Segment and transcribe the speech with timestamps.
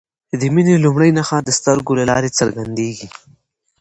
[0.39, 3.07] د مینې لومړۍ نښه د سترګو له لارې څرګندیږي.